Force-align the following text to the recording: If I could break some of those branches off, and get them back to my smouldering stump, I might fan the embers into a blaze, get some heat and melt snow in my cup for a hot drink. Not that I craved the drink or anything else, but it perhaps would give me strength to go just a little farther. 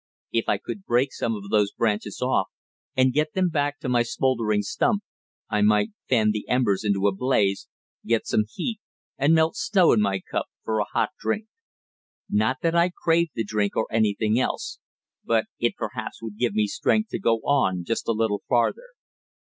If 0.31 0.45
I 0.49 0.57
could 0.57 0.83
break 0.83 1.13
some 1.13 1.35
of 1.35 1.49
those 1.51 1.73
branches 1.73 2.23
off, 2.23 2.47
and 2.97 3.13
get 3.13 3.33
them 3.33 3.49
back 3.49 3.77
to 3.81 3.87
my 3.87 4.01
smouldering 4.01 4.63
stump, 4.63 5.03
I 5.47 5.61
might 5.61 5.91
fan 6.09 6.31
the 6.31 6.49
embers 6.49 6.83
into 6.83 7.05
a 7.07 7.13
blaze, 7.13 7.67
get 8.03 8.25
some 8.25 8.45
heat 8.51 8.79
and 9.19 9.35
melt 9.35 9.55
snow 9.55 9.91
in 9.91 10.01
my 10.01 10.19
cup 10.19 10.47
for 10.63 10.79
a 10.79 10.85
hot 10.91 11.11
drink. 11.19 11.45
Not 12.27 12.61
that 12.63 12.73
I 12.73 12.89
craved 12.89 13.33
the 13.35 13.43
drink 13.43 13.77
or 13.77 13.85
anything 13.91 14.39
else, 14.39 14.79
but 15.23 15.45
it 15.59 15.75
perhaps 15.75 16.19
would 16.23 16.39
give 16.39 16.55
me 16.55 16.65
strength 16.65 17.09
to 17.11 17.19
go 17.19 17.39
just 17.83 18.07
a 18.07 18.11
little 18.11 18.41
farther. 18.49 18.95